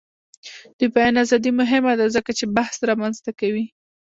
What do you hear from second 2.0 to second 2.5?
ځکه چې